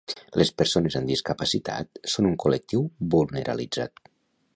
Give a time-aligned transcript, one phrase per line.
[0.41, 2.83] Les persones amb discapacitat són un col·lectiu
[3.17, 4.03] vulnerabilitzat.